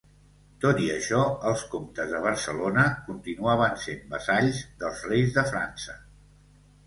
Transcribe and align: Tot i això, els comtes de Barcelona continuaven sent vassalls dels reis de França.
Tot 0.61 0.79
i 0.83 0.87
això, 0.93 1.19
els 1.49 1.65
comtes 1.73 2.13
de 2.13 2.21
Barcelona 2.23 2.85
continuaven 3.09 3.77
sent 3.83 4.01
vassalls 4.15 4.63
dels 4.85 5.05
reis 5.11 5.35
de 5.39 5.45
França. 5.53 5.99